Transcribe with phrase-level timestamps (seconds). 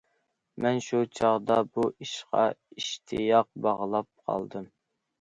[0.65, 2.43] مەن شۇ چاغدا بۇ ئىشقا
[2.79, 4.71] ئىشتىياق باغلاپ قالدىم.